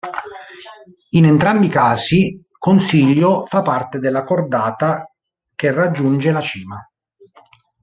In 1.11 1.25
entrambi 1.25 1.67
i 1.67 1.69
casi 1.69 2.39
Consiglio 2.57 3.45
fa 3.45 3.61
parte 3.61 3.99
della 3.99 4.23
cordata 4.23 5.07
che 5.53 5.71
raggiunge 5.71 6.31
la 6.31 6.41
cima. 6.41 6.83